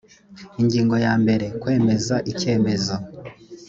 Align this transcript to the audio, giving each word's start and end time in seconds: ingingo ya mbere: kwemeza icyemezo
ingingo 0.61 0.95
ya 1.05 1.13
mbere: 1.21 1.45
kwemeza 1.61 2.15
icyemezo 2.31 2.93